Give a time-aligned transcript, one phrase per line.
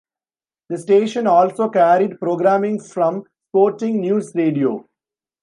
[0.69, 4.89] The station also carried programming from Sporting News Radio.